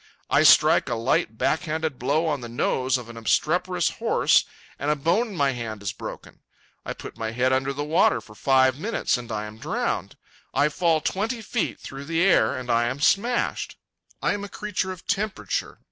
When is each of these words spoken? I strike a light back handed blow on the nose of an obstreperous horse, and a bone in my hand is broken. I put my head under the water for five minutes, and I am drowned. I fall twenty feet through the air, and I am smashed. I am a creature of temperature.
I 0.31 0.41
strike 0.41 0.89
a 0.89 0.95
light 0.95 1.37
back 1.37 1.59
handed 1.59 1.99
blow 1.99 2.25
on 2.25 2.41
the 2.41 2.49
nose 2.49 2.97
of 2.97 3.07
an 3.07 3.17
obstreperous 3.17 3.89
horse, 3.99 4.45
and 4.79 4.89
a 4.89 4.95
bone 4.95 5.27
in 5.27 5.35
my 5.35 5.51
hand 5.51 5.83
is 5.83 5.91
broken. 5.93 6.39
I 6.83 6.93
put 6.93 7.19
my 7.19 7.29
head 7.33 7.53
under 7.53 7.71
the 7.71 7.83
water 7.83 8.19
for 8.19 8.33
five 8.33 8.79
minutes, 8.79 9.15
and 9.19 9.31
I 9.31 9.45
am 9.45 9.59
drowned. 9.59 10.15
I 10.55 10.69
fall 10.69 11.01
twenty 11.01 11.43
feet 11.43 11.79
through 11.79 12.05
the 12.05 12.23
air, 12.23 12.57
and 12.57 12.71
I 12.71 12.85
am 12.85 12.99
smashed. 12.99 13.77
I 14.23 14.33
am 14.33 14.43
a 14.43 14.49
creature 14.49 14.91
of 14.91 15.05
temperature. 15.05 15.79